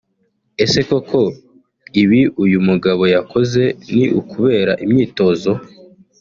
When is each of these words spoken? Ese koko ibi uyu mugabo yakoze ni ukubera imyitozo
Ese 0.63 0.79
koko 0.89 1.19
ibi 2.01 2.21
uyu 2.43 2.57
mugabo 2.67 3.03
yakoze 3.15 3.63
ni 3.93 4.05
ukubera 4.19 4.73
imyitozo 4.85 5.51